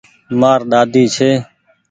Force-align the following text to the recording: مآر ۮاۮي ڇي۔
مآر 0.39 0.59
ۮاۮي 0.71 1.01
ڇي۔ 1.15 1.29